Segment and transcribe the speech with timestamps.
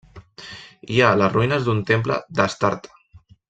[0.93, 2.95] Hi ha les ruïnes d'un temple d'Astarte.